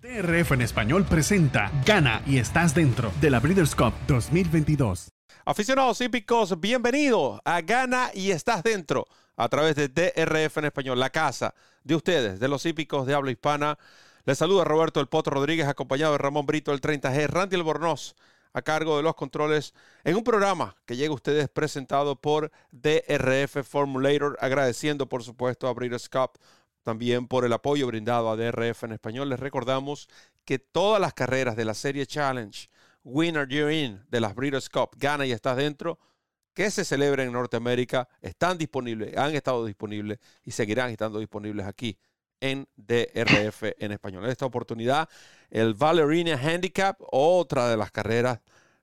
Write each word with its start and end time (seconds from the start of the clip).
DRF 0.00 0.52
en 0.52 0.62
español 0.62 1.04
presenta 1.04 1.72
Gana 1.84 2.22
y 2.24 2.38
estás 2.38 2.72
dentro 2.72 3.10
de 3.20 3.30
la 3.30 3.40
Breeders' 3.40 3.74
Cup 3.74 3.92
2022. 4.06 5.08
Aficionados 5.44 6.00
hípicos, 6.00 6.60
bienvenidos 6.60 7.40
a 7.44 7.60
Gana 7.62 8.12
y 8.14 8.30
estás 8.30 8.62
dentro 8.62 9.08
a 9.36 9.48
través 9.48 9.74
de 9.74 9.88
DRF 9.88 10.58
en 10.58 10.66
español, 10.66 11.00
la 11.00 11.10
casa 11.10 11.52
de 11.82 11.96
ustedes, 11.96 12.38
de 12.38 12.46
los 12.46 12.64
hípicos 12.64 13.08
de 13.08 13.14
habla 13.14 13.32
hispana. 13.32 13.76
Les 14.24 14.38
saluda 14.38 14.62
Roberto 14.62 15.00
El 15.00 15.08
Poto 15.08 15.30
Rodríguez, 15.30 15.66
acompañado 15.66 16.12
de 16.12 16.18
Ramón 16.18 16.46
Brito, 16.46 16.72
el 16.72 16.80
30G, 16.80 17.26
Randy 17.26 17.56
Albornoz, 17.56 18.14
a 18.52 18.62
cargo 18.62 18.98
de 18.98 19.02
los 19.02 19.16
controles, 19.16 19.74
en 20.04 20.14
un 20.14 20.22
programa 20.22 20.76
que 20.86 20.96
llega 20.96 21.10
a 21.10 21.16
ustedes 21.16 21.48
presentado 21.48 22.14
por 22.14 22.52
DRF 22.70 23.64
Formulator, 23.64 24.38
agradeciendo 24.40 25.08
por 25.08 25.24
supuesto 25.24 25.66
a 25.66 25.74
Breeders' 25.74 26.08
Cup 26.08 26.38
también 26.82 27.26
por 27.26 27.44
el 27.44 27.52
apoyo 27.52 27.86
brindado 27.86 28.30
a 28.30 28.36
DRF 28.36 28.84
en 28.84 28.92
español. 28.92 29.28
Les 29.28 29.40
recordamos 29.40 30.08
que 30.44 30.58
todas 30.58 31.00
las 31.00 31.14
carreras 31.14 31.56
de 31.56 31.64
la 31.64 31.74
serie 31.74 32.06
Challenge, 32.06 32.68
Winner 33.04 33.46
You're 33.48 33.74
In, 33.74 34.02
de 34.10 34.20
las 34.20 34.34
Breeders' 34.34 34.68
Cup, 34.68 34.90
gana 34.96 35.26
y 35.26 35.32
estás 35.32 35.56
dentro, 35.56 35.98
que 36.54 36.70
se 36.70 36.84
celebra 36.84 37.22
en 37.22 37.32
Norteamérica, 37.32 38.08
están 38.20 38.58
disponibles, 38.58 39.16
han 39.16 39.34
estado 39.34 39.64
disponibles 39.64 40.18
y 40.44 40.50
seguirán 40.50 40.90
estando 40.90 41.18
disponibles 41.18 41.66
aquí 41.66 41.96
en 42.40 42.66
DRF 42.76 43.62
en 43.78 43.92
español. 43.92 44.24
En 44.24 44.30
esta 44.30 44.46
oportunidad, 44.46 45.08
el 45.50 45.74
Valerina 45.74 46.36
Handicap, 46.36 46.98
otra 47.12 47.68
de 47.68 47.76
las 47.76 47.90
carreras 47.90 48.40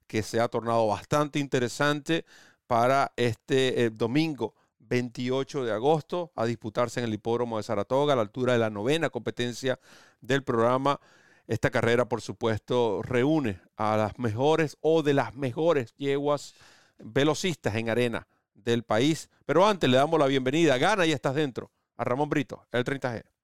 que 0.08 0.24
se 0.24 0.40
ha 0.40 0.48
tornado 0.48 0.88
bastante 0.88 1.40
interesante 1.40 2.26
para 2.68 3.12
este 3.16 3.86
eh, 3.86 3.90
domingo 3.90 4.56
28 4.88 5.64
de 5.66 5.72
agosto 5.72 6.32
a 6.36 6.46
disputarse 6.46 7.00
en 7.00 7.06
el 7.06 7.14
hipódromo 7.14 7.58
de 7.58 7.64
Saratoga 7.64 8.14
a 8.14 8.16
la 8.16 8.22
altura 8.22 8.54
de 8.54 8.60
la 8.60 8.70
novena 8.70 9.10
competencia 9.10 9.80
del 10.22 10.44
programa. 10.44 11.00
Esta 11.48 11.70
carrera, 11.70 12.08
por 12.08 12.22
supuesto, 12.22 13.02
reúne 13.04 13.62
a 13.78 13.98
las 13.98 14.18
mejores 14.18 14.78
o 14.82 15.04
de 15.04 15.14
las 15.14 15.36
mejores 15.36 15.94
yeguas 15.98 16.56
velocistas 16.98 17.76
en 17.76 17.90
arena 17.90 18.28
del 18.54 18.84
país. 18.84 19.30
Pero 19.46 19.68
antes 19.68 19.90
le 19.90 19.98
damos 19.98 20.20
la 20.20 20.28
bienvenida, 20.28 20.78
gana 20.78 21.06
y 21.06 21.12
estás 21.12 21.36
dentro, 21.36 21.72
a 21.98 22.04
Ramón 22.04 22.30
Brito, 22.30 22.66
el 22.72 22.84
30G. 22.84 23.35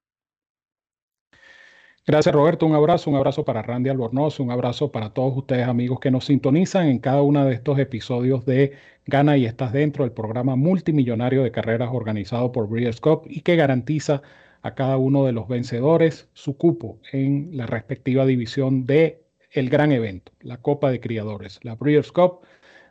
Gracias 2.07 2.33
Roberto, 2.33 2.65
un 2.65 2.73
abrazo, 2.73 3.11
un 3.11 3.15
abrazo 3.15 3.45
para 3.45 3.61
Randy 3.61 3.89
Albornoz, 3.89 4.39
un 4.39 4.49
abrazo 4.49 4.91
para 4.91 5.13
todos 5.13 5.37
ustedes 5.37 5.67
amigos 5.67 5.99
que 5.99 6.09
nos 6.09 6.25
sintonizan 6.25 6.87
en 6.87 6.97
cada 6.97 7.21
uno 7.21 7.45
de 7.45 7.53
estos 7.53 7.77
episodios 7.77 8.43
de 8.43 8.73
Gana 9.05 9.37
y 9.37 9.45
estás 9.45 9.71
dentro 9.71 10.03
del 10.03 10.11
programa 10.11 10.55
multimillonario 10.55 11.43
de 11.43 11.51
carreras 11.51 11.89
organizado 11.93 12.51
por 12.51 12.67
Breeders' 12.67 12.99
Cup 12.99 13.27
y 13.29 13.41
que 13.41 13.55
garantiza 13.55 14.23
a 14.63 14.73
cada 14.73 14.97
uno 14.97 15.25
de 15.25 15.31
los 15.31 15.47
vencedores 15.47 16.27
su 16.33 16.57
cupo 16.57 16.99
en 17.11 17.51
la 17.53 17.67
respectiva 17.67 18.25
división 18.25 18.87
de 18.87 19.23
el 19.51 19.69
gran 19.69 19.91
evento, 19.91 20.31
la 20.41 20.57
Copa 20.57 20.89
de 20.89 20.99
Criadores, 20.99 21.59
la 21.61 21.75
Breeders' 21.75 22.11
Cup 22.11 22.41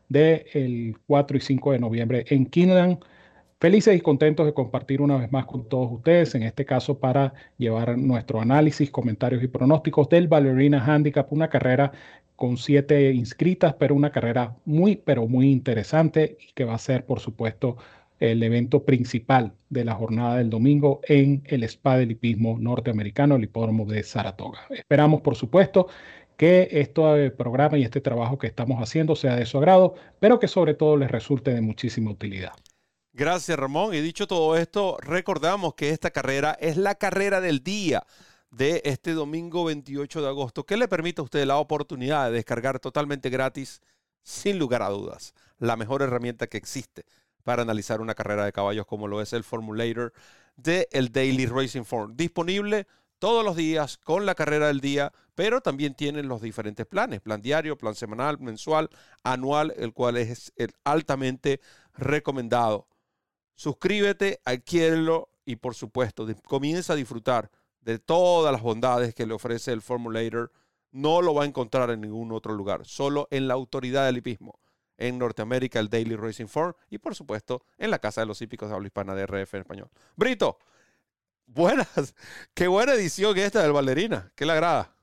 del 0.08 0.96
4 1.08 1.36
y 1.36 1.40
5 1.40 1.72
de 1.72 1.78
noviembre 1.80 2.24
en 2.28 2.46
Kinland. 2.46 2.98
Felices 3.60 3.94
y 3.94 4.00
contentos 4.00 4.46
de 4.46 4.54
compartir 4.54 5.02
una 5.02 5.18
vez 5.18 5.30
más 5.30 5.44
con 5.44 5.68
todos 5.68 5.92
ustedes, 5.92 6.34
en 6.34 6.44
este 6.44 6.64
caso 6.64 6.98
para 6.98 7.34
llevar 7.58 7.98
nuestro 7.98 8.40
análisis, 8.40 8.90
comentarios 8.90 9.42
y 9.42 9.48
pronósticos 9.48 10.08
del 10.08 10.28
Ballerina 10.28 10.82
Handicap, 10.82 11.30
una 11.30 11.50
carrera 11.50 11.92
con 12.36 12.56
siete 12.56 13.12
inscritas, 13.12 13.74
pero 13.74 13.94
una 13.94 14.12
carrera 14.12 14.56
muy, 14.64 14.96
pero 14.96 15.28
muy 15.28 15.50
interesante 15.50 16.38
y 16.40 16.54
que 16.54 16.64
va 16.64 16.72
a 16.72 16.78
ser, 16.78 17.04
por 17.04 17.20
supuesto, 17.20 17.76
el 18.18 18.42
evento 18.42 18.86
principal 18.86 19.52
de 19.68 19.84
la 19.84 19.94
jornada 19.94 20.38
del 20.38 20.48
domingo 20.48 21.02
en 21.06 21.42
el 21.44 21.62
Spa 21.64 21.98
del 21.98 22.12
Hipismo 22.12 22.58
norteamericano, 22.58 23.36
el 23.36 23.44
hipódromo 23.44 23.84
de 23.84 24.02
Saratoga. 24.04 24.60
Esperamos, 24.70 25.20
por 25.20 25.36
supuesto, 25.36 25.88
que 26.38 26.66
este 26.70 27.30
programa 27.32 27.76
y 27.76 27.82
este 27.82 28.00
trabajo 28.00 28.38
que 28.38 28.46
estamos 28.46 28.82
haciendo 28.82 29.14
sea 29.16 29.36
de 29.36 29.44
su 29.44 29.58
agrado, 29.58 29.96
pero 30.18 30.38
que 30.38 30.48
sobre 30.48 30.72
todo 30.72 30.96
les 30.96 31.10
resulte 31.10 31.52
de 31.52 31.60
muchísima 31.60 32.10
utilidad. 32.10 32.52
Gracias, 33.12 33.58
Ramón. 33.58 33.92
Y 33.92 34.00
dicho 34.00 34.26
todo 34.28 34.56
esto, 34.56 34.96
recordamos 35.00 35.74
que 35.74 35.90
esta 35.90 36.10
carrera 36.10 36.56
es 36.60 36.76
la 36.76 36.94
carrera 36.94 37.40
del 37.40 37.62
día 37.62 38.06
de 38.50 38.82
este 38.84 39.14
domingo 39.14 39.64
28 39.64 40.22
de 40.22 40.28
agosto, 40.28 40.64
que 40.64 40.76
le 40.76 40.88
permite 40.88 41.20
a 41.20 41.24
usted 41.24 41.44
la 41.44 41.56
oportunidad 41.56 42.26
de 42.26 42.36
descargar 42.36 42.78
totalmente 42.78 43.28
gratis, 43.28 43.80
sin 44.22 44.58
lugar 44.58 44.82
a 44.82 44.90
dudas, 44.90 45.34
la 45.58 45.76
mejor 45.76 46.02
herramienta 46.02 46.46
que 46.46 46.58
existe 46.58 47.04
para 47.42 47.62
analizar 47.62 48.00
una 48.00 48.14
carrera 48.14 48.44
de 48.44 48.52
caballos 48.52 48.86
como 48.86 49.08
lo 49.08 49.20
es 49.20 49.32
el 49.32 49.44
Formulator 49.44 50.12
de 50.56 50.88
el 50.92 51.10
Daily 51.10 51.46
Racing 51.46 51.84
Form. 51.84 52.16
Disponible 52.16 52.86
todos 53.18 53.44
los 53.44 53.56
días 53.56 53.98
con 53.98 54.24
la 54.24 54.34
carrera 54.34 54.68
del 54.68 54.80
día, 54.80 55.12
pero 55.34 55.60
también 55.60 55.94
tienen 55.94 56.28
los 56.28 56.42
diferentes 56.42 56.86
planes, 56.86 57.20
plan 57.20 57.42
diario, 57.42 57.76
plan 57.76 57.94
semanal, 57.94 58.38
mensual, 58.38 58.88
anual, 59.24 59.74
el 59.76 59.92
cual 59.92 60.16
es 60.16 60.52
altamente 60.84 61.60
recomendado 61.94 62.86
suscríbete, 63.60 64.40
adquiérelo 64.46 65.28
y 65.44 65.56
por 65.56 65.74
supuesto 65.74 66.26
comienza 66.46 66.94
a 66.94 66.96
disfrutar 66.96 67.50
de 67.82 67.98
todas 67.98 68.52
las 68.52 68.62
bondades 68.62 69.14
que 69.14 69.26
le 69.26 69.34
ofrece 69.34 69.70
el 69.72 69.82
Formulator. 69.82 70.50
No 70.92 71.20
lo 71.20 71.34
va 71.34 71.42
a 71.42 71.46
encontrar 71.46 71.90
en 71.90 72.00
ningún 72.00 72.32
otro 72.32 72.54
lugar, 72.54 72.86
solo 72.86 73.28
en 73.30 73.48
la 73.48 73.54
autoridad 73.54 74.06
del 74.06 74.16
hipismo, 74.16 74.60
en 74.96 75.18
Norteamérica, 75.18 75.78
el 75.78 75.90
Daily 75.90 76.16
Racing 76.16 76.46
Form 76.46 76.72
y 76.88 76.96
por 76.96 77.14
supuesto 77.14 77.62
en 77.76 77.90
la 77.90 77.98
Casa 77.98 78.22
de 78.22 78.26
los 78.28 78.40
Hípicos 78.40 78.70
de 78.70 78.76
habla 78.76 78.86
hispana 78.86 79.14
de 79.14 79.26
RF 79.26 79.52
en 79.52 79.60
español. 79.60 79.90
Brito, 80.16 80.58
buenas, 81.44 82.14
qué 82.54 82.66
buena 82.66 82.94
edición 82.94 83.34
que 83.34 83.44
esta 83.44 83.62
del 83.62 83.72
Valerina, 83.72 84.32
¿qué 84.36 84.46
le 84.46 84.52
agrada? 84.52 84.96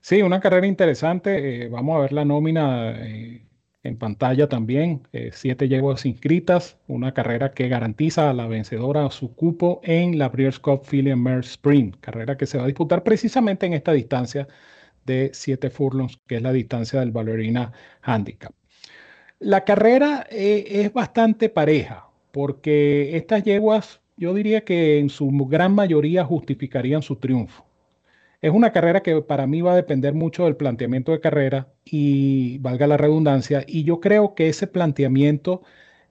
Sí, 0.00 0.20
una 0.20 0.40
carrera 0.40 0.66
interesante. 0.66 1.66
Eh, 1.66 1.68
vamos 1.68 1.96
a 1.96 2.00
ver 2.00 2.12
la 2.12 2.24
nómina 2.24 2.90
eh, 3.06 3.46
en 3.86 3.96
pantalla 3.96 4.48
también, 4.48 5.02
eh, 5.12 5.30
siete 5.32 5.68
yeguas 5.68 6.04
inscritas, 6.06 6.76
una 6.88 7.14
carrera 7.14 7.52
que 7.52 7.68
garantiza 7.68 8.30
a 8.30 8.34
la 8.34 8.46
vencedora 8.46 9.10
su 9.10 9.34
cupo 9.34 9.80
en 9.84 10.18
la 10.18 10.28
Breeders' 10.28 10.58
Cup 10.58 10.82
Philly 10.84 11.14
Mare 11.14 11.40
Sprint, 11.40 11.96
carrera 12.00 12.36
que 12.36 12.46
se 12.46 12.58
va 12.58 12.64
a 12.64 12.66
disputar 12.66 13.02
precisamente 13.02 13.66
en 13.66 13.74
esta 13.74 13.92
distancia 13.92 14.48
de 15.04 15.30
7 15.32 15.70
furlongs, 15.70 16.18
que 16.26 16.36
es 16.36 16.42
la 16.42 16.52
distancia 16.52 17.00
del 17.00 17.12
Ballerina 17.12 17.72
Handicap. 18.02 18.52
La 19.38 19.64
carrera 19.64 20.26
eh, 20.30 20.64
es 20.66 20.92
bastante 20.92 21.48
pareja, 21.48 22.08
porque 22.32 23.16
estas 23.16 23.44
yeguas, 23.44 24.00
yo 24.16 24.34
diría 24.34 24.64
que 24.64 24.98
en 24.98 25.10
su 25.10 25.30
gran 25.48 25.74
mayoría 25.74 26.24
justificarían 26.24 27.02
su 27.02 27.16
triunfo. 27.16 27.65
Es 28.46 28.52
una 28.52 28.70
carrera 28.70 29.02
que 29.02 29.20
para 29.22 29.48
mí 29.48 29.60
va 29.60 29.72
a 29.72 29.74
depender 29.76 30.14
mucho 30.14 30.44
del 30.44 30.54
planteamiento 30.54 31.10
de 31.10 31.18
carrera 31.18 31.66
y 31.84 32.58
valga 32.58 32.86
la 32.86 32.96
redundancia, 32.96 33.64
y 33.66 33.82
yo 33.82 33.98
creo 33.98 34.36
que 34.36 34.48
ese 34.48 34.68
planteamiento 34.68 35.62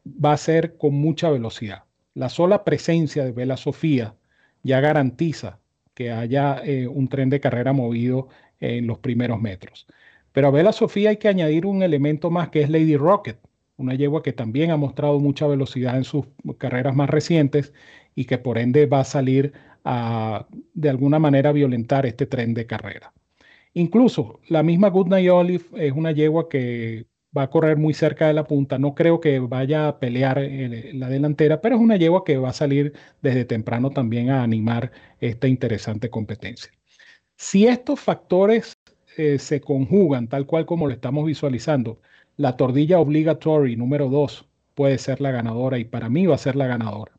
va 0.06 0.34
a 0.34 0.38
ser 0.38 0.76
con 0.76 0.96
mucha 0.96 1.30
velocidad. 1.30 1.86
La 2.14 2.28
sola 2.28 2.66
presencia 2.66 3.24
de 3.24 3.32
Vela 3.32 3.56
Sofía 3.56 4.16
ya 4.64 4.82
garantiza 4.82 5.60
que 5.94 6.12
haya 6.12 6.62
eh, 6.66 6.90
un 6.90 7.08
tren 7.08 7.30
de 7.30 7.40
carrera 7.40 7.72
movido 7.72 8.28
en 8.60 8.86
los 8.86 9.00
primeros 9.00 9.42
metros. 9.42 9.88
Pero 10.34 10.50
a 10.50 10.52
Vela 10.52 10.74
Sofía 10.74 11.12
hay 11.12 11.18
que 11.18 11.30
añadir 11.30 11.66
un 11.66 11.84
elemento 11.84 12.32
más 12.32 12.50
que 12.50 12.64
es 12.64 12.70
Lady 12.70 12.98
Rocket, 12.98 13.40
una 13.78 13.96
yegua 13.96 14.24
que 14.24 14.34
también 14.34 14.72
ha 14.72 14.78
mostrado 14.78 15.22
mucha 15.22 15.48
velocidad 15.48 15.96
en 15.96 16.04
sus 16.04 16.26
carreras 16.58 16.98
más 16.98 17.10
recientes 17.10 17.72
y 18.14 18.26
que 18.26 18.38
por 18.38 18.58
ende 18.58 18.88
va 18.88 19.00
a 19.00 19.06
salir 19.06 19.54
a 19.86 20.48
de 20.74 20.90
alguna 20.90 21.20
manera 21.20 21.52
violentar 21.52 22.06
este 22.06 22.26
tren 22.26 22.54
de 22.54 22.66
carrera. 22.66 23.14
Incluso 23.74 24.40
la 24.50 24.64
misma 24.64 24.90
Goodnight 24.90 25.30
Olive 25.30 25.66
es 25.76 25.94
una 25.94 26.12
yegua 26.12 26.50
que 26.50 27.06
va 27.38 27.44
a 27.44 27.50
correr 27.50 27.78
muy 27.78 27.94
cerca 27.94 28.28
de 28.28 28.34
la 28.34 28.46
punta. 28.46 28.80
No 28.80 28.96
creo 28.96 29.20
que 29.20 29.40
vaya 29.40 29.88
a 29.88 30.00
pelear 30.00 30.40
en 30.40 31.00
la 31.00 31.10
delantera, 31.10 31.62
pero 31.62 31.76
es 31.76 31.82
una 31.82 31.98
yegua 31.98 32.24
que 32.24 32.38
va 32.38 32.50
a 32.50 32.54
salir 32.54 32.94
desde 33.22 33.46
temprano 33.46 33.92
también 33.92 34.30
a 34.30 34.44
animar 34.44 34.92
esta 35.20 35.48
interesante 35.48 36.10
competencia. 36.10 36.72
Si 37.38 37.68
estos 37.68 38.00
factores 38.00 38.78
eh, 39.18 39.40
se 39.40 39.62
conjugan 39.62 40.28
tal 40.30 40.46
cual 40.46 40.66
como 40.66 40.88
lo 40.88 40.94
estamos 40.94 41.26
visualizando, 41.26 42.02
la 42.38 42.58
tordilla 42.58 43.00
obligatory 43.00 43.76
número 43.76 44.10
2 44.10 44.48
puede 44.74 44.98
ser 44.98 45.22
la 45.22 45.32
ganadora 45.32 45.78
y 45.80 45.86
para 45.86 46.10
mí 46.10 46.26
va 46.26 46.36
a 46.36 46.38
ser 46.38 46.56
la 46.56 46.68
ganadora. 46.68 47.15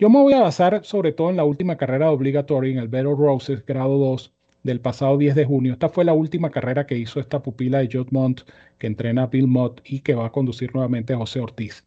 Yo 0.00 0.08
me 0.08 0.18
voy 0.18 0.32
a 0.32 0.40
basar 0.40 0.82
sobre 0.82 1.12
todo 1.12 1.28
en 1.28 1.36
la 1.36 1.44
última 1.44 1.76
carrera 1.76 2.10
obligatoria 2.10 2.72
en 2.72 2.78
el 2.78 2.88
Battle 2.88 3.16
Roses, 3.18 3.66
grado 3.66 3.98
2, 3.98 4.32
del 4.62 4.80
pasado 4.80 5.18
10 5.18 5.34
de 5.34 5.44
junio. 5.44 5.74
Esta 5.74 5.90
fue 5.90 6.06
la 6.06 6.14
última 6.14 6.48
carrera 6.48 6.86
que 6.86 6.96
hizo 6.96 7.20
esta 7.20 7.42
pupila 7.42 7.80
de 7.80 8.06
Mont, 8.10 8.40
que 8.78 8.86
entrena 8.86 9.24
a 9.24 9.26
Bill 9.26 9.46
Mott 9.46 9.82
y 9.84 10.00
que 10.00 10.14
va 10.14 10.24
a 10.24 10.32
conducir 10.32 10.74
nuevamente 10.74 11.12
a 11.12 11.18
José 11.18 11.40
Ortiz. 11.40 11.84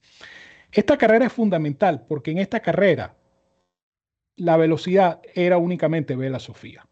Esta 0.71 0.95
carrera 0.95 1.25
es 1.25 1.33
fundamental 1.33 2.05
porque 2.07 2.29
en 2.29 2.37
esta 2.37 2.59
carrera 2.59 3.15
la 4.35 4.57
velocidad 4.57 5.19
era 5.33 5.57
únicamente 5.57 6.15
Vela 6.15 6.37
Sofía. 6.37 6.87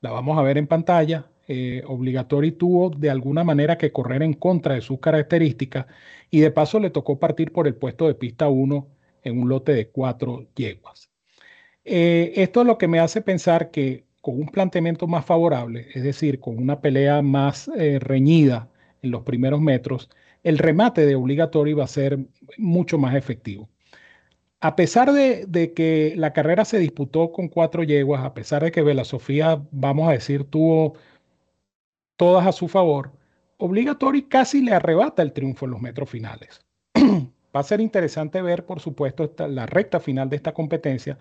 La 0.00 0.10
vamos 0.10 0.36
a 0.36 0.42
ver 0.42 0.58
en 0.58 0.66
pantalla. 0.66 1.30
Eh, 1.46 1.84
obligatorio 1.86 2.56
tuvo 2.56 2.90
de 2.90 3.10
alguna 3.10 3.44
manera 3.44 3.78
que 3.78 3.92
correr 3.92 4.24
en 4.24 4.34
contra 4.34 4.74
de 4.74 4.80
sus 4.80 4.98
características 4.98 5.86
y 6.32 6.40
de 6.40 6.50
paso 6.50 6.80
le 6.80 6.90
tocó 6.90 7.20
partir 7.20 7.52
por 7.52 7.68
el 7.68 7.76
puesto 7.76 8.08
de 8.08 8.14
pista 8.16 8.48
1 8.48 8.88
en 9.24 9.40
un 9.40 9.48
lote 9.48 9.72
de 9.72 9.88
cuatro 9.88 10.46
yeguas. 10.54 11.10
Eh, 11.84 12.32
esto 12.36 12.60
es 12.60 12.66
lo 12.66 12.78
que 12.78 12.88
me 12.88 13.00
hace 13.00 13.22
pensar 13.22 13.70
que 13.70 14.04
con 14.20 14.38
un 14.38 14.48
planteamiento 14.48 15.06
más 15.06 15.24
favorable, 15.24 15.88
es 15.94 16.02
decir, 16.02 16.40
con 16.40 16.58
una 16.58 16.80
pelea 16.80 17.22
más 17.22 17.70
eh, 17.76 17.98
reñida 18.00 18.68
en 19.02 19.10
los 19.10 19.22
primeros 19.22 19.60
metros, 19.60 20.10
el 20.42 20.58
remate 20.58 21.06
de 21.06 21.14
obligatorio 21.14 21.76
va 21.78 21.84
a 21.84 21.88
ser 21.88 22.18
mucho 22.58 22.98
más 22.98 23.14
efectivo. 23.14 23.68
A 24.60 24.76
pesar 24.76 25.12
de, 25.12 25.72
que 25.74 26.14
la 26.16 26.34
carrera 26.34 26.66
se 26.66 26.78
disputó 26.78 27.32
con 27.32 27.48
cuatro 27.48 27.82
yeguas, 27.82 28.24
a 28.24 28.34
pesar 28.34 28.62
de 28.62 28.70
que 28.70 28.82
Vela 28.82 29.04
Sofía, 29.04 29.62
vamos 29.70 30.08
a 30.08 30.12
decir, 30.12 30.44
tuvo 30.44 30.94
todas 32.16 32.46
a 32.46 32.52
su 32.52 32.68
favor, 32.68 33.12
Obligatory 33.56 34.22
casi 34.22 34.62
le 34.62 34.72
arrebata 34.72 35.22
el 35.22 35.32
triunfo 35.32 35.66
en 35.66 35.72
los 35.72 35.82
metros 35.82 36.08
finales. 36.08 36.60
Va 37.54 37.60
a 37.60 37.62
ser 37.64 37.80
interesante 37.80 38.42
ver, 38.42 38.64
por 38.66 38.80
supuesto, 38.80 39.32
la 39.48 39.66
recta 39.66 40.00
final 40.00 40.28
de 40.30 40.36
esta 40.36 40.52
competencia, 40.54 41.18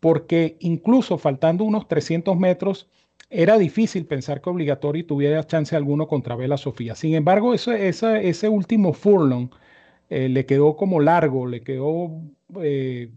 porque 0.00 0.56
incluso 0.60 1.18
faltando 1.18 1.64
unos 1.64 1.88
300 1.88 2.36
metros, 2.38 2.88
era 3.30 3.58
difícil 3.58 4.06
pensar 4.06 4.40
que 4.40 4.50
Obligatory 4.50 5.04
tuviera 5.04 5.46
chance 5.46 5.76
alguno 5.76 6.08
contra 6.08 6.36
Vela 6.36 6.56
Sofía. 6.56 6.94
Sin 6.96 7.14
embargo, 7.14 7.54
ese 7.54 8.48
último 8.48 8.92
furlong 8.92 9.50
eh, 10.10 10.28
le 10.28 10.46
quedó 10.46 10.76
como 10.76 11.00
largo, 11.00 11.46
le 11.46 11.62
quedó 11.62 12.10
eh, 12.62 13.12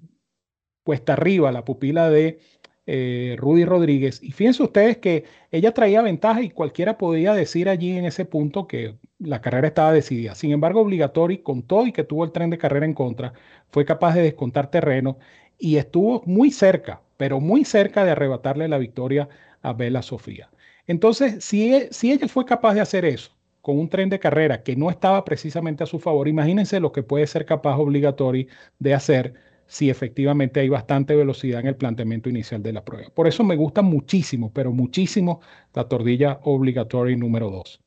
cuesta 0.84 1.14
arriba 1.14 1.52
la 1.52 1.66
pupila 1.66 2.10
de 2.10 2.40
eh, 2.86 3.36
Rudy 3.38 3.66
Rodríguez. 3.66 4.22
Y 4.22 4.32
fíjense 4.32 4.64
ustedes 4.64 4.98
que 4.98 5.26
ella 5.52 5.74
traía 5.74 6.02
ventaja 6.02 6.42
y 6.42 6.50
cualquiera 6.50 6.98
podía 6.98 7.34
decir 7.34 7.70
allí 7.70 7.98
en 7.98 8.06
ese 8.06 8.26
punto 8.26 8.68
que 8.68 8.98
la 9.20 9.42
carrera 9.42 9.68
estaba 9.68 9.94
decidida. 9.94 10.36
Sin 10.36 10.52
embargo, 10.52 10.82
Obligatori, 10.82 11.40
con 11.40 11.64
todo 11.64 11.88
y 11.88 11.94
que 11.94 12.04
tuvo 12.04 12.24
el 12.26 12.32
tren 12.32 12.50
de 12.50 12.58
carrera 12.58 12.86
en 12.86 12.94
contra, 12.94 13.34
fue 13.70 13.86
capaz 13.86 14.16
de 14.16 14.24
descontar 14.24 14.70
terreno 14.70 15.18
y 15.58 15.78
estuvo 15.78 16.24
muy 16.26 16.52
cerca, 16.52 17.02
pero 17.18 17.40
muy 17.40 17.66
cerca 17.66 18.04
de 18.04 18.12
arrebatarle 18.12 18.68
la 18.68 18.78
victoria 18.78 19.30
a 19.62 19.74
Bela 19.74 20.02
Sofía. 20.02 20.50
Entonces, 20.88 21.44
si, 21.44 21.74
e, 21.74 21.90
si 21.92 22.12
ella 22.12 22.28
fue 22.28 22.46
capaz 22.46 22.74
de 22.74 22.82
hacer 22.82 23.06
eso 23.06 23.32
con 23.62 23.80
un 23.80 23.88
tren 23.90 24.10
de 24.10 24.20
carrera 24.20 24.62
que 24.64 24.76
no 24.76 24.90
estaba 24.90 25.24
precisamente 25.24 25.84
a 25.84 25.88
su 25.88 26.00
favor, 26.00 26.28
imagínense 26.28 26.80
lo 26.82 26.92
que 26.92 27.04
puede 27.04 27.28
ser 27.28 27.46
capaz 27.46 27.78
Obligatori 27.78 28.50
de 28.80 28.94
hacer 28.94 29.36
si 29.74 29.90
efectivamente 29.90 30.60
hay 30.60 30.70
bastante 30.70 31.16
velocidad 31.16 31.60
en 31.62 31.66
el 31.66 31.76
planteamiento 31.76 32.30
inicial 32.30 32.62
de 32.62 32.74
la 32.74 32.86
prueba. 32.86 33.10
Por 33.10 33.28
eso 33.28 33.44
me 33.44 33.56
gusta 33.56 33.82
muchísimo, 33.82 34.54
pero 34.54 34.72
muchísimo 34.72 35.42
la 35.74 35.88
tordilla 35.88 36.40
obligatoria 36.44 37.18
número 37.18 37.50
2. 37.50 37.82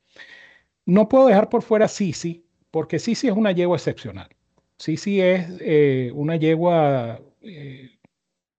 No 0.87 1.09
puedo 1.09 1.29
dejar 1.29 1.49
por 1.49 1.63
fuera 1.63 1.87
Sisi, 1.87 2.45
porque 2.73 2.99
Sisi 2.99 3.29
es 3.29 3.35
una 3.35 3.53
yegua 3.53 3.77
excepcional. 3.77 4.29
Sisi 4.77 5.21
es 5.21 5.47
eh, 5.61 6.11
una 6.13 6.35
yegua 6.35 7.21
eh, 7.43 7.93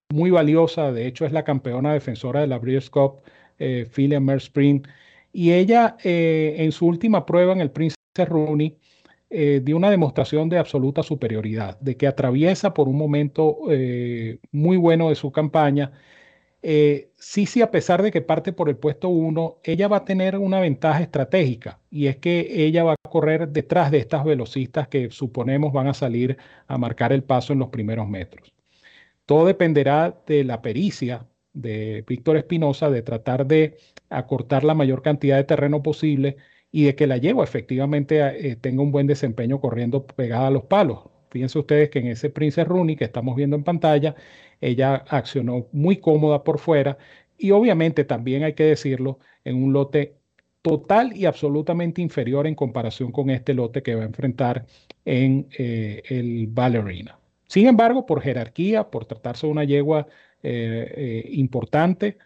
muy 0.07 0.31
valiosa, 0.31 0.93
de 0.93 1.05
hecho 1.05 1.25
es 1.25 1.33
la 1.33 1.43
campeona 1.43 1.91
defensora 1.91 2.39
de 2.39 2.47
la 2.47 2.59
Breeders' 2.59 2.89
Cup, 2.89 3.23
eh, 3.59 3.85
Philly 3.93 4.15
Spring, 4.37 4.87
y 5.33 5.51
ella 5.51 5.97
eh, 6.01 6.55
en 6.59 6.71
su 6.71 6.87
última 6.87 7.25
prueba 7.25 7.51
en 7.51 7.59
el 7.59 7.71
Prince 7.71 7.97
Rooney 8.15 8.77
eh, 9.29 9.61
dio 9.63 9.75
una 9.75 9.89
demostración 9.91 10.49
de 10.49 10.57
absoluta 10.57 11.03
superioridad, 11.03 11.79
de 11.79 11.97
que 11.97 12.07
atraviesa 12.07 12.73
por 12.73 12.87
un 12.87 12.97
momento 12.97 13.57
eh, 13.69 14.39
muy 14.51 14.77
bueno 14.77 15.09
de 15.09 15.15
su 15.15 15.31
campaña. 15.31 15.91
Eh, 16.61 17.11
sí, 17.17 17.45
sí, 17.45 17.61
a 17.61 17.71
pesar 17.71 18.01
de 18.01 18.11
que 18.11 18.21
parte 18.21 18.53
por 18.53 18.69
el 18.69 18.77
puesto 18.77 19.09
1, 19.09 19.59
ella 19.63 19.87
va 19.87 19.97
a 19.97 20.05
tener 20.05 20.37
una 20.37 20.59
ventaja 20.59 21.01
estratégica 21.01 21.79
y 21.89 22.07
es 22.07 22.17
que 22.17 22.65
ella 22.65 22.83
va 22.83 22.93
a 22.93 23.09
correr 23.09 23.49
detrás 23.49 23.91
de 23.91 23.99
estas 23.99 24.23
velocistas 24.25 24.87
que 24.87 25.09
suponemos 25.11 25.73
van 25.73 25.87
a 25.87 25.93
salir 25.93 26.37
a 26.67 26.77
marcar 26.77 27.13
el 27.13 27.23
paso 27.23 27.53
en 27.53 27.59
los 27.59 27.69
primeros 27.69 28.07
metros. 28.07 28.53
Todo 29.25 29.45
dependerá 29.45 30.21
de 30.25 30.43
la 30.43 30.61
pericia 30.61 31.27
de 31.53 32.03
Víctor 32.07 32.37
Espinosa 32.37 32.89
de 32.89 33.01
tratar 33.01 33.45
de 33.47 33.77
acortar 34.09 34.63
la 34.63 34.73
mayor 34.73 35.01
cantidad 35.01 35.37
de 35.37 35.43
terreno 35.43 35.83
posible 35.83 36.37
y 36.77 36.83
de 36.83 36.95
que 36.95 37.07
la 37.07 37.17
yegua 37.17 37.43
efectivamente 37.43 38.19
eh, 38.19 38.55
tenga 38.55 38.83
un 38.83 38.91
buen 38.91 39.07
desempeño 39.07 39.59
corriendo 39.59 40.05
pegada 40.05 40.45
a 40.45 40.51
los 40.51 40.65
palos. 40.65 40.99
Fíjense 41.31 41.57
ustedes 41.57 41.89
que 41.89 41.97
en 41.97 42.05
ese 42.05 42.29
Prince 42.29 42.63
Rooney 42.63 42.95
que 42.95 43.05
estamos 43.05 43.35
viendo 43.35 43.55
en 43.55 43.63
pantalla, 43.63 44.13
ella 44.61 44.97
accionó 45.09 45.65
muy 45.71 45.97
cómoda 45.97 46.43
por 46.43 46.59
fuera 46.59 46.99
y 47.35 47.49
obviamente 47.49 48.03
también 48.03 48.43
hay 48.43 48.53
que 48.53 48.65
decirlo 48.65 49.17
en 49.43 49.63
un 49.63 49.73
lote 49.73 50.17
total 50.61 51.17
y 51.17 51.25
absolutamente 51.25 51.99
inferior 52.03 52.45
en 52.45 52.53
comparación 52.53 53.11
con 53.11 53.31
este 53.31 53.55
lote 53.55 53.81
que 53.81 53.95
va 53.95 54.03
a 54.03 54.05
enfrentar 54.05 54.67
en 55.03 55.47
eh, 55.57 56.03
el 56.09 56.45
Ballerina. 56.45 57.17
Sin 57.47 57.65
embargo, 57.65 58.05
por 58.05 58.21
jerarquía, 58.21 58.91
por 58.91 59.05
tratarse 59.05 59.47
de 59.47 59.51
una 59.51 59.63
yegua 59.63 60.05
eh, 60.43 61.27
importante, 61.31 62.19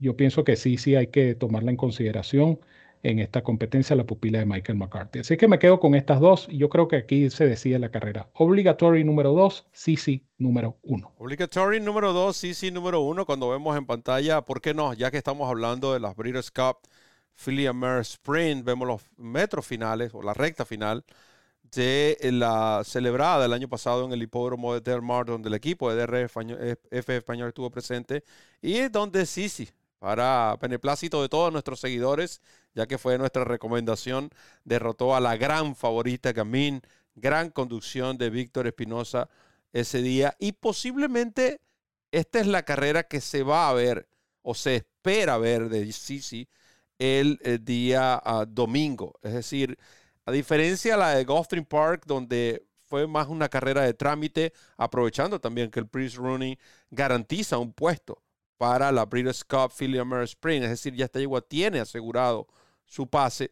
yo 0.00 0.16
pienso 0.16 0.44
que 0.44 0.56
sí, 0.56 0.76
sí 0.76 0.96
hay 0.96 1.06
que 1.06 1.34
tomarla 1.34 1.70
en 1.70 1.76
consideración 1.78 2.58
en 3.04 3.18
esta 3.18 3.42
competencia 3.42 3.94
la 3.94 4.04
pupila 4.04 4.40
de 4.40 4.46
Michael 4.46 4.78
McCarthy. 4.78 5.20
Así 5.20 5.36
que 5.36 5.46
me 5.46 5.58
quedo 5.58 5.78
con 5.78 5.94
estas 5.94 6.20
dos 6.20 6.48
y 6.50 6.56
yo 6.56 6.68
creo 6.70 6.88
que 6.88 6.96
aquí 6.96 7.30
se 7.30 7.46
decide 7.46 7.78
la 7.78 7.90
carrera. 7.90 8.28
Obligatory 8.32 9.04
número 9.04 9.32
dos, 9.32 9.66
CC 9.72 10.22
número 10.38 10.78
uno. 10.82 11.12
Obligatory 11.18 11.80
número 11.80 12.12
dos, 12.14 12.36
CC 12.38 12.72
número 12.72 13.02
uno. 13.02 13.26
Cuando 13.26 13.50
vemos 13.50 13.76
en 13.76 13.84
pantalla, 13.84 14.42
¿por 14.42 14.60
qué 14.62 14.72
no? 14.72 14.94
Ya 14.94 15.10
que 15.10 15.18
estamos 15.18 15.48
hablando 15.48 15.92
de 15.92 16.00
las 16.00 16.16
Breeders' 16.16 16.50
Cup 16.50 16.78
Philly 17.36 17.70
Mare 17.72 18.00
Sprint, 18.00 18.64
vemos 18.64 18.88
los 18.88 19.02
metros 19.18 19.66
finales 19.66 20.12
o 20.14 20.22
la 20.22 20.32
recta 20.32 20.64
final 20.64 21.04
de 21.74 22.16
la 22.32 22.82
celebrada 22.84 23.42
del 23.42 23.52
año 23.52 23.68
pasado 23.68 24.06
en 24.06 24.12
el 24.12 24.22
hipódromo 24.22 24.74
de 24.74 24.80
Del 24.80 25.02
Mar, 25.02 25.26
donde 25.26 25.48
el 25.48 25.54
equipo 25.54 25.92
de 25.92 26.06
DRF 26.06 27.10
español, 27.10 27.48
estuvo 27.48 27.70
presente 27.70 28.24
y 28.62 28.88
donde 28.88 29.26
Sisi 29.26 29.68
para 29.98 30.56
beneplácito 30.60 31.22
de 31.22 31.28
todos 31.28 31.52
nuestros 31.52 31.80
seguidores, 31.80 32.42
ya 32.74 32.86
que 32.86 32.98
fue 32.98 33.18
nuestra 33.18 33.44
recomendación, 33.44 34.30
derrotó 34.64 35.14
a 35.14 35.20
la 35.20 35.36
gran 35.36 35.76
favorita 35.76 36.32
Gamín, 36.32 36.82
gran 37.14 37.50
conducción 37.50 38.18
de 38.18 38.30
Víctor 38.30 38.66
Espinosa 38.66 39.28
ese 39.72 40.02
día 40.02 40.36
y 40.38 40.52
posiblemente 40.52 41.60
esta 42.10 42.40
es 42.40 42.46
la 42.46 42.62
carrera 42.62 43.04
que 43.04 43.20
se 43.20 43.42
va 43.42 43.68
a 43.68 43.72
ver 43.72 44.08
o 44.42 44.54
se 44.54 44.76
espera 44.76 45.38
ver 45.38 45.68
de 45.68 45.90
Sisi 45.92 46.48
el, 46.98 47.38
día 47.64 48.20
ah, 48.24 48.44
domingo. 48.46 49.18
Es 49.22 49.32
decir, 49.32 49.78
a 50.26 50.32
diferencia 50.32 50.94
de 50.94 50.98
la 50.98 51.10
de 51.10 51.24
Gulfstream 51.24 51.64
Park, 51.64 52.04
donde 52.06 52.64
fue 52.84 53.06
más 53.06 53.28
una 53.28 53.48
carrera 53.48 53.82
de 53.82 53.94
trámite, 53.94 54.52
aprovechando 54.76 55.40
también 55.40 55.70
que 55.70 55.80
el 55.80 55.88
Prince 55.88 56.16
Rooney 56.16 56.58
garantiza 56.90 57.58
un 57.58 57.72
puesto 57.72 58.22
para 58.56 58.92
la 58.92 59.04
Breeders' 59.04 59.44
Cup 59.44 59.72
Philly 59.76 59.98
Spring. 60.24 60.62
Es 60.62 60.70
decir, 60.70 60.94
ya 60.94 61.06
esta 61.06 61.18
yegua 61.18 61.40
tiene 61.40 61.80
asegurado 61.80 62.46
su 62.84 63.06
pase. 63.06 63.50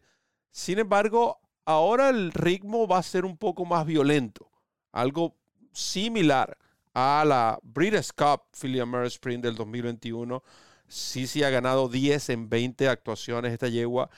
Sin 0.51 0.79
embargo, 0.79 1.39
ahora 1.65 2.09
el 2.09 2.31
ritmo 2.31 2.87
va 2.87 2.99
a 2.99 3.03
ser 3.03 3.25
un 3.25 3.37
poco 3.37 3.65
más 3.65 3.85
violento. 3.85 4.49
Algo 4.91 5.35
similar 5.71 6.57
a 6.93 7.23
la 7.25 7.59
Breeders' 7.63 8.13
Cup 8.13 8.43
Philly 8.51 8.79
Spring 9.07 9.41
del 9.41 9.55
2021. 9.55 10.43
Sí, 10.87 11.27
sí 11.27 11.43
ha 11.43 11.49
ganado 11.49 11.89
10 11.89 12.29
en 12.29 12.49
20 12.49 12.87
actuaciones 12.87 13.53
esta 13.53 13.67
yegua. 13.67 14.09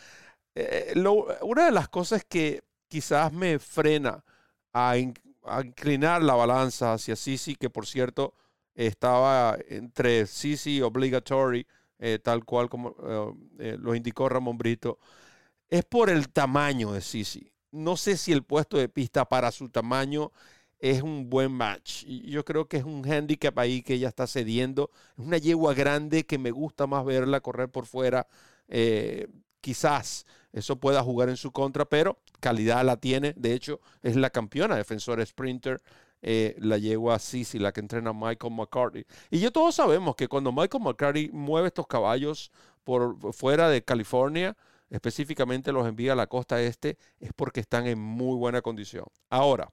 Eh, 0.55 0.93
una 1.41 1.65
de 1.65 1.72
las 1.72 1.89
cosas 1.89 2.25
que 2.25 2.63
quizás 2.88 3.31
me 3.31 3.60
frena 3.60 4.24
a, 4.74 4.91
a 4.91 5.62
inclinar 5.62 6.22
la 6.22 6.36
balanza 6.36 6.93
hacia 6.93 7.15
Sisi, 7.15 7.55
que 7.55 7.69
por 7.69 7.86
cierto 7.86 8.34
estaba 8.74 9.57
entre 9.69 10.27
Sisi 10.27 10.81
Obligatory, 10.81 11.65
eh, 11.99 12.19
tal 12.21 12.43
cual 12.45 12.69
como 12.69 12.95
eh, 13.07 13.33
eh, 13.59 13.77
lo 13.79 13.95
indicó 13.95 14.29
Ramón 14.29 14.57
Brito, 14.57 14.99
es 15.69 15.83
por 15.85 16.09
el 16.09 16.29
tamaño 16.29 16.93
de 16.93 17.01
Sisi. 17.01 17.51
No 17.71 17.97
sé 17.97 18.17
si 18.17 18.31
el 18.31 18.43
puesto 18.43 18.77
de 18.77 18.89
pista 18.89 19.25
para 19.25 19.51
su 19.51 19.69
tamaño 19.69 20.31
es 20.79 21.01
un 21.01 21.29
buen 21.29 21.51
match. 21.51 22.05
Yo 22.05 22.45
creo 22.45 22.67
que 22.67 22.77
es 22.77 22.83
un 22.83 23.05
handicap 23.09 23.57
ahí 23.59 23.81
que 23.81 23.95
ella 23.95 24.09
está 24.09 24.27
cediendo. 24.27 24.91
Es 25.17 25.25
una 25.25 25.37
yegua 25.37 25.73
grande 25.73 26.25
que 26.25 26.37
me 26.37 26.51
gusta 26.51 26.87
más 26.87 27.05
verla 27.05 27.41
correr 27.41 27.69
por 27.69 27.85
fuera. 27.85 28.27
quizás 29.61 30.25
eso 30.53 30.77
pueda 30.79 31.03
jugar 31.03 31.29
en 31.29 31.37
su 31.37 31.51
contra, 31.51 31.85
pero 31.85 32.19
calidad 32.39 32.85
la 32.85 32.97
tiene. 32.97 33.33
De 33.35 33.53
hecho, 33.53 33.81
es 34.03 34.15
la 34.15 34.29
campeona 34.29 34.75
defensora 34.77 35.25
sprinter 35.25 35.81
eh, 36.22 36.55
la 36.60 36.77
yegua 36.77 37.19
Sisi, 37.19 37.60
la 37.60 37.72
que 37.72 37.81
entrena 37.81 38.13
Michael 38.13 38.53
McCarthy. 38.53 39.05
Y 39.29 39.39
ya 39.39 39.51
todos 39.51 39.75
sabemos 39.75 40.15
que 40.15 40.27
cuando 40.27 40.51
Michael 40.51 40.84
McCarthy 40.84 41.29
mueve 41.31 41.67
estos 41.67 41.88
caballos 41.88 42.51
por 42.84 43.34
fuera 43.34 43.69
de 43.69 43.84
California, 43.84 44.55
específicamente 44.89 45.72
los 45.72 45.88
envía 45.88 46.13
a 46.13 46.15
la 46.15 46.27
costa 46.27 46.62
este, 46.62 46.98
es 47.19 47.31
porque 47.34 47.60
están 47.60 47.88
en 47.88 48.00
muy 48.00 48.38
buena 48.38 48.62
condición. 48.62 49.05
Ahora, 49.29 49.72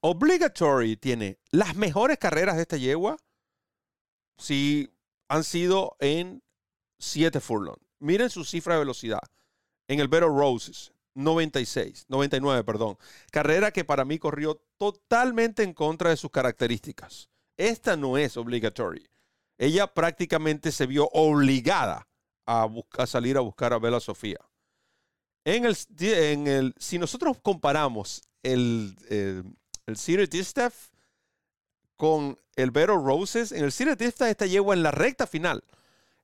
Obligatory 0.00 0.96
tiene 0.96 1.38
las 1.50 1.74
mejores 1.74 2.18
carreras 2.18 2.56
de 2.56 2.62
esta 2.62 2.76
yegua 2.76 3.16
si 4.36 4.90
han 5.28 5.42
sido 5.42 5.96
en 5.98 6.42
7 6.98 7.40
furlong. 7.40 7.78
Miren 7.98 8.30
su 8.30 8.44
cifra 8.44 8.74
de 8.74 8.80
velocidad. 8.80 9.22
En 9.88 10.00
el 10.00 10.08
Better 10.08 10.28
Roses, 10.28 10.92
96, 11.18 12.06
99, 12.08 12.64
perdón. 12.64 12.96
Carrera 13.30 13.72
que 13.72 13.84
para 13.84 14.04
mí 14.04 14.18
corrió 14.18 14.60
totalmente 14.78 15.62
en 15.62 15.74
contra 15.74 16.10
de 16.10 16.16
sus 16.16 16.30
características. 16.30 17.28
esta 17.56 17.96
no 17.96 18.16
es 18.16 18.36
obligatoria. 18.36 19.08
Ella 19.58 19.92
prácticamente 19.92 20.70
se 20.70 20.86
vio 20.86 21.08
obligada 21.12 22.06
a, 22.46 22.68
salir 23.06 23.36
a 23.36 23.40
buscar 23.40 23.72
a 23.72 23.78
Bella 23.78 23.98
Sofía. 23.98 24.38
En 25.44 25.64
el, 25.64 25.76
en 26.00 26.46
el, 26.46 26.74
si 26.78 26.98
nosotros 26.98 27.38
comparamos 27.42 28.22
el, 28.42 28.96
el, 29.08 29.44
el 29.86 29.96
con 31.96 32.38
el 32.54 32.70
Vero 32.70 32.96
Roses, 33.04 33.50
en 33.52 33.64
el 33.64 33.72
Cedar 33.72 33.96
Distaff 33.96 34.28
esta 34.28 34.46
yegua 34.46 34.74
en 34.74 34.82
la 34.82 34.92
recta 34.92 35.26
final 35.26 35.64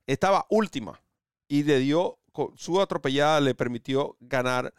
estaba 0.07 0.45
última 0.49 1.01
y 1.47 1.63
le 1.63 1.79
dio, 1.79 2.17
su 2.55 2.81
atropellada 2.81 3.39
le 3.41 3.55
permitió 3.55 4.17
ganar 4.19 4.73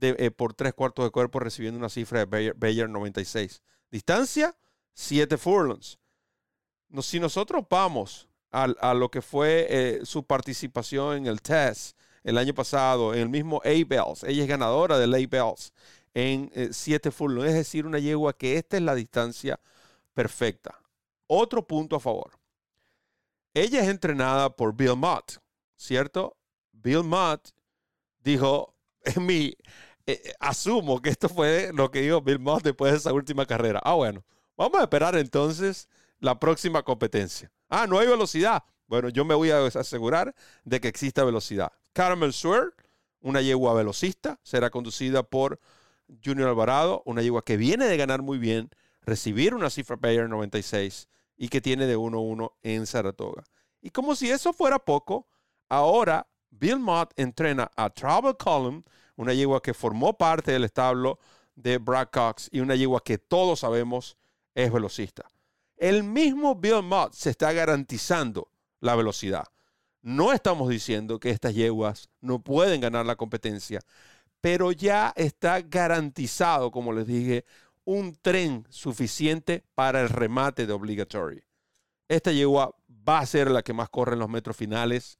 eh, 0.00 0.30
por 0.30 0.54
tres 0.54 0.72
cuartos 0.72 1.04
de 1.04 1.10
cuerpo 1.10 1.40
recibiendo 1.40 1.78
una 1.78 1.88
cifra 1.88 2.24
de 2.24 2.52
Bayer, 2.52 2.88
96. 2.88 3.62
Distancia, 3.90 4.56
7 4.92 5.36
furlongs. 5.36 5.98
si 7.02 7.18
nosotros 7.18 7.64
vamos 7.68 8.28
a, 8.52 8.94
lo 8.94 9.10
que 9.10 9.22
fue 9.22 9.66
eh, 9.68 10.00
su 10.04 10.24
participación 10.24 11.18
en 11.18 11.26
el 11.26 11.42
test 11.42 11.96
el 12.22 12.38
año 12.38 12.54
pasado, 12.54 13.14
en 13.14 13.20
el 13.20 13.28
mismo 13.28 13.60
A-Bells, 13.64 14.24
ella 14.24 14.42
es 14.42 14.48
ganadora 14.48 14.98
del 14.98 15.14
A-Bells 15.14 15.72
en 16.14 16.50
7 16.72 17.08
eh, 17.08 17.12
furlongs, 17.12 17.48
es 17.48 17.54
decir, 17.54 17.86
una 17.86 17.98
yegua 17.98 18.32
que 18.32 18.56
esta 18.56 18.76
es 18.76 18.82
la 18.82 18.94
distancia 18.94 19.60
perfecta. 20.14 20.80
Otro 21.26 21.66
punto 21.66 21.96
a 21.96 22.00
favor. 22.00 22.38
Ella 23.54 23.82
es 23.82 23.88
entrenada 23.88 24.54
por 24.54 24.74
Bill 24.74 24.96
Mott, 24.96 25.38
¿cierto? 25.76 26.36
Bill 26.82 27.04
Mott 27.04 27.50
dijo, 28.22 28.74
en 29.04 29.26
mi, 29.26 29.44
eh, 29.46 29.56
eh, 30.24 30.32
asumo 30.40 31.00
que 31.00 31.10
esto 31.10 31.28
fue 31.28 31.70
lo 31.72 31.90
que 31.90 32.02
dijo 32.02 32.20
Bill 32.20 32.38
Mott 32.38 32.62
después 32.62 32.92
de 32.92 32.98
esa 32.98 33.12
última 33.12 33.46
carrera. 33.46 33.80
Ah, 33.84 33.94
bueno, 33.94 34.24
vamos 34.56 34.80
a 34.80 34.84
esperar 34.84 35.16
entonces 35.16 35.88
la 36.18 36.38
próxima 36.38 36.82
competencia. 36.82 37.50
Ah, 37.68 37.86
no 37.86 37.98
hay 37.98 38.06
velocidad. 38.06 38.62
Bueno, 38.86 39.08
yo 39.08 39.24
me 39.24 39.34
voy 39.34 39.50
a 39.50 39.66
asegurar 39.66 40.34
de 40.64 40.80
que 40.80 40.88
exista 40.88 41.24
velocidad. 41.24 41.72
Caramel 41.92 42.32
Swear, 42.32 42.74
una 43.20 43.40
yegua 43.40 43.74
velocista, 43.74 44.40
será 44.42 44.70
conducida 44.70 45.22
por 45.22 45.60
Junior 46.24 46.48
Alvarado, 46.48 47.02
una 47.06 47.22
yegua 47.22 47.44
que 47.44 47.56
viene 47.56 47.86
de 47.86 47.96
ganar 47.96 48.22
muy 48.22 48.38
bien, 48.38 48.70
recibir 49.02 49.54
una 49.54 49.70
cifra 49.70 49.96
Bayer 49.96 50.28
96 50.28 51.08
y 51.36 51.48
que 51.48 51.60
tiene 51.60 51.86
de 51.86 51.96
1-1 51.96 52.52
en 52.62 52.86
Saratoga. 52.86 53.44
Y 53.80 53.90
como 53.90 54.14
si 54.14 54.30
eso 54.30 54.52
fuera 54.52 54.78
poco, 54.78 55.28
ahora 55.68 56.26
Bill 56.50 56.78
Mott 56.78 57.12
entrena 57.16 57.70
a 57.76 57.90
Travel 57.90 58.36
Column, 58.36 58.84
una 59.16 59.32
yegua 59.32 59.62
que 59.62 59.74
formó 59.74 60.16
parte 60.16 60.52
del 60.52 60.64
establo 60.64 61.18
de 61.54 61.78
Brad 61.78 62.08
Cox 62.12 62.48
y 62.52 62.60
una 62.60 62.74
yegua 62.74 63.02
que 63.02 63.18
todos 63.18 63.60
sabemos 63.60 64.16
es 64.54 64.72
velocista. 64.72 65.24
El 65.76 66.04
mismo 66.04 66.54
Bill 66.54 66.82
Mott 66.82 67.14
se 67.14 67.30
está 67.30 67.52
garantizando 67.52 68.50
la 68.80 68.96
velocidad. 68.96 69.44
No 70.02 70.32
estamos 70.32 70.68
diciendo 70.68 71.20
que 71.20 71.30
estas 71.30 71.54
yeguas 71.54 72.08
no 72.20 72.42
pueden 72.42 72.80
ganar 72.80 73.04
la 73.04 73.16
competencia, 73.16 73.80
pero 74.40 74.72
ya 74.72 75.12
está 75.16 75.60
garantizado, 75.60 76.70
como 76.70 76.92
les 76.92 77.06
dije, 77.06 77.44
un 77.84 78.16
tren 78.20 78.66
suficiente 78.70 79.64
para 79.74 80.00
el 80.00 80.08
remate 80.08 80.66
de 80.66 80.72
obligatory. 80.72 81.42
Esta 82.08 82.32
yegua 82.32 82.74
va 82.88 83.20
a 83.20 83.26
ser 83.26 83.50
la 83.50 83.62
que 83.62 83.72
más 83.72 83.88
corre 83.88 84.14
en 84.14 84.20
los 84.20 84.28
metros 84.28 84.56
finales. 84.56 85.18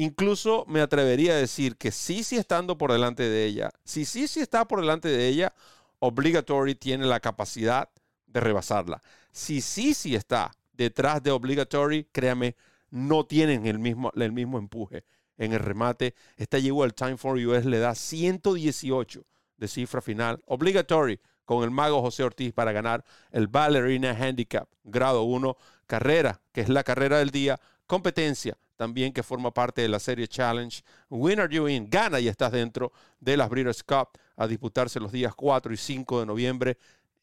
Incluso 0.00 0.64
me 0.68 0.80
atrevería 0.80 1.32
a 1.32 1.38
decir 1.38 1.76
que 1.76 1.90
sí, 1.90 2.22
sí 2.22 2.36
estando 2.36 2.78
por 2.78 2.92
delante 2.92 3.24
de 3.24 3.46
ella, 3.46 3.72
si 3.82 4.04
sí, 4.04 4.28
sí 4.28 4.38
está 4.38 4.64
por 4.64 4.80
delante 4.80 5.08
de 5.08 5.26
ella, 5.26 5.52
Obligatory 5.98 6.76
tiene 6.76 7.04
la 7.04 7.18
capacidad 7.18 7.90
de 8.28 8.38
rebasarla. 8.38 9.02
Si 9.32 9.60
sí, 9.60 9.94
sí 9.94 10.14
está 10.14 10.52
detrás 10.72 11.20
de 11.24 11.32
Obligatory, 11.32 12.04
créame, 12.12 12.54
no 12.90 13.26
tienen 13.26 13.66
el 13.66 13.80
mismo, 13.80 14.12
el 14.14 14.30
mismo 14.30 14.58
empuje 14.58 15.04
en 15.36 15.52
el 15.52 15.58
remate. 15.58 16.14
Esta 16.36 16.60
llegó 16.60 16.84
el 16.84 16.94
Time 16.94 17.16
for 17.16 17.36
US, 17.36 17.64
le 17.64 17.80
da 17.80 17.96
118 17.96 19.26
de 19.56 19.66
cifra 19.66 20.00
final. 20.00 20.40
Obligatory 20.46 21.18
con 21.44 21.64
el 21.64 21.72
mago 21.72 22.02
José 22.02 22.22
Ortiz 22.22 22.52
para 22.52 22.70
ganar 22.70 23.04
el 23.32 23.48
Ballerina 23.48 24.12
Handicap 24.12 24.68
grado 24.84 25.24
1, 25.24 25.56
carrera, 25.88 26.40
que 26.52 26.60
es 26.60 26.68
la 26.68 26.84
carrera 26.84 27.18
del 27.18 27.30
día, 27.30 27.58
competencia, 27.88 28.56
también 28.78 29.12
que 29.12 29.24
forma 29.24 29.52
parte 29.52 29.82
de 29.82 29.88
la 29.88 29.98
serie 29.98 30.28
Challenge. 30.28 30.82
Winner 31.10 31.50
You 31.50 31.66
In, 31.68 31.90
gana 31.90 32.20
y 32.20 32.28
estás 32.28 32.52
dentro 32.52 32.92
de 33.18 33.36
las 33.36 33.50
Breeders' 33.50 33.82
Cup 33.82 34.10
a 34.36 34.46
disputarse 34.46 35.00
los 35.00 35.10
días 35.10 35.34
4 35.34 35.74
y 35.74 35.76
5 35.76 36.20
de 36.20 36.26
noviembre 36.26 36.78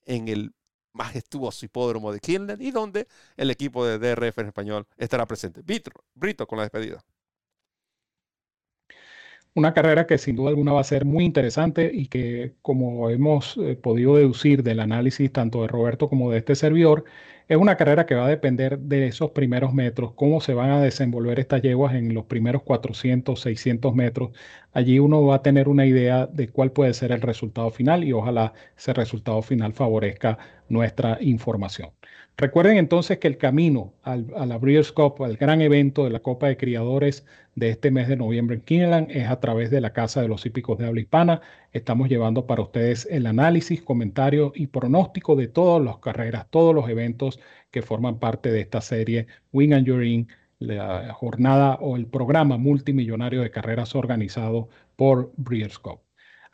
en 0.06 0.28
el 0.28 0.54
majestuoso 0.92 1.66
hipódromo 1.66 2.12
de 2.12 2.20
Kinland 2.20 2.62
y 2.62 2.72
donde 2.72 3.08
el 3.38 3.50
equipo 3.50 3.86
de 3.86 3.98
DRF 3.98 4.38
en 4.40 4.48
español 4.48 4.88
estará 4.98 5.26
presente. 5.26 5.62
Brito, 5.62 5.92
Brito 6.14 6.46
con 6.46 6.58
la 6.58 6.64
despedida. 6.64 7.02
Una 9.56 9.74
carrera 9.74 10.06
que 10.06 10.18
sin 10.18 10.36
duda 10.36 10.50
alguna 10.50 10.74
va 10.74 10.82
a 10.82 10.84
ser 10.84 11.06
muy 11.06 11.24
interesante 11.26 11.90
y 11.94 12.08
que, 12.08 12.56
como 12.62 13.10
hemos 13.10 13.58
eh, 13.58 13.76
podido 13.78 14.16
deducir 14.18 14.64
del 14.64 14.80
análisis 14.82 15.32
tanto 15.32 15.62
de 15.62 15.68
Roberto 15.70 16.10
como 16.10 16.30
de 16.30 16.40
este 16.40 16.56
servidor, 16.56 17.06
es 17.48 17.56
una 17.58 17.78
carrera 17.78 18.06
que 18.06 18.16
va 18.16 18.26
a 18.26 18.30
depender 18.30 18.80
de 18.80 19.08
esos 19.08 19.32
primeros 19.32 19.74
metros, 19.74 20.12
cómo 20.14 20.42
se 20.42 20.54
van 20.54 20.72
a 20.72 20.82
desenvolver 20.82 21.40
estas 21.40 21.62
yeguas 21.62 21.96
en 21.96 22.14
los 22.14 22.26
primeros 22.26 22.64
400, 22.64 23.40
600 23.40 23.96
metros. 23.96 24.32
Allí 24.74 25.00
uno 25.00 25.26
va 25.26 25.36
a 25.36 25.42
tener 25.42 25.70
una 25.70 25.86
idea 25.86 26.28
de 26.28 26.50
cuál 26.50 26.72
puede 26.74 26.94
ser 26.94 27.12
el 27.14 27.22
resultado 27.22 27.72
final 27.72 28.04
y 28.04 28.12
ojalá 28.14 28.54
ese 28.78 28.94
resultado 28.94 29.42
final 29.42 29.74
favorezca 29.74 30.38
nuestra 30.68 31.18
información. 31.22 31.92
Recuerden 32.38 32.76
entonces 32.78 33.18
que 33.20 33.28
el 33.28 33.38
camino 33.38 33.94
al, 34.04 34.28
a 34.36 34.46
la 34.46 34.58
Breeders' 34.58 34.92
Cup, 34.92 35.24
al 35.24 35.38
gran 35.38 35.62
evento 35.62 36.04
de 36.04 36.10
la 36.10 36.20
Copa 36.20 36.48
de 36.48 36.58
Criadores 36.58 37.26
de 37.56 37.70
este 37.70 37.92
mes 37.92 38.10
de 38.10 38.18
noviembre 38.18 38.58
en 38.58 38.62
Kineland, 38.62 39.10
es 39.12 39.30
a 39.30 39.40
través 39.40 39.72
de 39.72 39.80
la 39.80 39.94
Casa 39.94 40.22
de 40.22 40.28
los 40.28 40.46
Hípicos 40.46 40.78
de 40.78 40.86
Habla 40.86 41.00
Hispana. 41.00 41.42
Estamos 41.72 42.10
llevando 42.10 42.46
para 42.46 42.62
ustedes 42.62 43.08
el 43.10 43.26
análisis, 43.26 43.82
comentario 43.82 44.52
y 44.54 44.68
pronóstico 44.68 45.38
de 45.38 45.48
todas 45.48 45.84
las 45.84 46.00
carreras, 46.00 46.48
todos 46.50 46.76
los 46.76 46.90
eventos 46.90 47.40
que 47.72 47.82
forman 47.82 48.20
parte 48.20 48.52
de 48.52 48.60
esta 48.62 48.82
serie 48.82 49.28
Wing 49.54 49.74
and 49.74 49.88
Your 49.88 50.04
la 50.60 51.14
jornada 51.14 51.76
o 51.76 51.96
el 51.96 52.08
programa 52.08 52.58
multimillonario 52.58 53.42
de 53.42 53.52
carreras 53.52 53.96
organizado 53.96 54.70
por 54.98 55.32
Breeders' 55.38 55.80
Cup. 55.80 56.05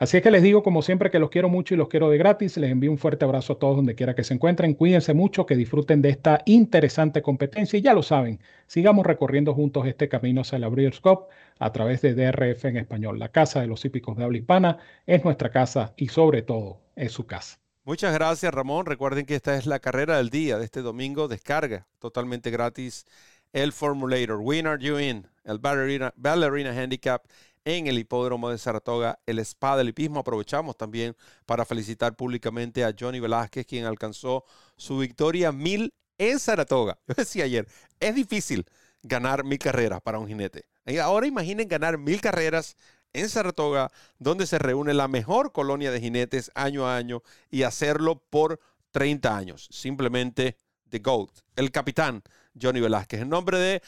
Así 0.01 0.17
es 0.17 0.24
que 0.24 0.31
les 0.31 0.41
digo, 0.41 0.63
como 0.63 0.81
siempre, 0.81 1.12
que 1.12 1.20
los 1.20 1.29
quiero 1.29 1.48
mucho 1.48 1.75
y 1.75 1.77
los 1.77 1.88
quiero 1.88 2.10
de 2.10 2.17
gratis. 2.17 2.58
Les 2.58 2.72
envío 2.72 2.89
un 2.89 2.98
fuerte 2.98 3.24
abrazo 3.24 3.53
a 3.53 3.60
todos 3.60 3.75
donde 3.75 3.93
quiera 3.93 4.15
que 4.15 4.24
se 4.24 4.34
encuentren. 4.34 4.74
Cuídense 4.74 5.13
mucho, 5.13 5.46
que 5.46 5.55
disfruten 5.55 6.01
de 6.01 6.10
esta 6.10 6.41
interesante 6.48 7.22
competencia. 7.22 7.77
Y 7.77 7.84
ya 7.84 7.93
lo 7.93 8.01
saben, 8.01 8.39
sigamos 8.65 9.05
recorriendo 9.05 9.53
juntos 9.53 9.86
este 9.86 10.10
camino 10.10 10.41
hacia 10.41 10.58
la 10.58 10.70
Breeders' 10.70 11.01
Cup 11.01 11.27
a 11.60 11.72
través 11.72 12.01
de 12.01 12.15
DRF 12.15 12.65
en 12.65 12.77
español. 12.77 13.20
La 13.20 13.29
casa 13.29 13.62
de 13.62 13.67
los 13.67 13.86
hípicos 13.86 14.17
de 14.17 14.24
habla 14.24 14.39
hispana 14.39 14.79
es 15.05 15.24
nuestra 15.24 15.51
casa 15.51 15.93
y 15.96 16.08
sobre 16.08 16.41
todo 16.41 16.79
es 16.96 17.12
su 17.12 17.27
casa. 17.27 17.60
Muchas 17.84 18.12
gracias, 18.12 18.51
Ramón. 18.51 18.88
Recuerden 18.88 19.27
que 19.27 19.36
esta 19.36 19.55
es 19.55 19.67
la 19.67 19.77
carrera 19.77 20.17
del 20.17 20.31
día 20.31 20.58
de 20.58 20.65
este 20.65 20.81
domingo. 20.81 21.27
Descarga 21.27 21.86
totalmente 22.00 22.50
gratis 22.50 23.05
el 23.53 23.72
Formulator. 23.72 24.39
Winner 24.41 24.79
You 24.79 24.98
In, 24.98 25.27
el 25.43 25.60
Ballerina 25.60 26.72
Handicap 26.72 27.24
en 27.65 27.88
el 27.88 27.98
hipódromo 28.00 28.50
de 28.50 28.58
Saratoga, 28.58 29.20
el 29.25 29.39
Spa 29.39 29.77
del 29.77 29.89
Hipismo. 29.89 30.20
Aprovechamos 30.20 30.77
también 30.77 31.15
para 31.46 31.65
felicitar 31.65 32.15
públicamente 32.15 32.84
a 32.84 32.94
Johnny 32.98 33.20
Velázquez, 33.20 33.65
quien 33.65 33.86
alcanzó 33.86 34.46
su 34.77 34.98
victoria 34.98 35.51
mil 35.51 35.94
en 36.18 36.39
Saratoga. 36.39 37.00
Yo 37.08 37.15
decía 37.15 37.46
ayer, 37.46 37.68
es 38.00 38.15
difícil 38.15 38.65
ganar 39.03 39.44
mil 39.44 39.60
carreras 39.60 40.01
para 40.01 40.20
un 40.20 40.27
jinete. 40.27 40.65
ahora 41.01 41.27
imaginen 41.27 41.68
ganar 41.68 41.98
mil 41.98 42.22
carreras 42.22 42.75
en 43.13 43.30
Saratoga, 43.30 43.91
donde 44.20 44.48
se 44.48 44.60
reúne 44.60 44.94
la 44.94 45.08
mejor 45.08 45.51
colonia 45.51 45.91
de 45.91 46.00
jinetes 46.00 46.51
año 46.56 46.88
a 46.88 46.96
año 46.96 47.24
y 47.50 47.63
hacerlo 47.63 48.24
por 48.30 48.60
30 48.91 49.36
años. 49.36 49.68
Simplemente 49.72 50.58
The 50.89 51.00
GOAT, 51.00 51.30
el 51.56 51.72
capitán 51.72 52.24
Johnny 52.60 52.80
Velázquez. 52.80 53.22
En 53.22 53.30
nombre 53.30 53.58
de 53.58 53.82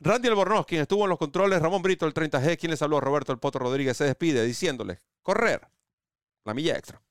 Randy 0.00 0.28
Albornoz, 0.28 0.66
quien 0.66 0.82
estuvo 0.82 1.04
en 1.04 1.10
los 1.10 1.18
controles, 1.18 1.60
Ramón 1.60 1.82
Brito, 1.82 2.06
el 2.06 2.14
30G, 2.14 2.56
quien 2.56 2.70
les 2.70 2.80
habló, 2.82 3.00
Roberto 3.00 3.32
El 3.32 3.38
Poto 3.38 3.58
Rodríguez, 3.58 3.96
se 3.96 4.04
despide 4.04 4.44
diciéndoles, 4.44 5.00
correr 5.22 5.68
la 6.44 6.54
milla 6.54 6.76
extra. 6.76 7.02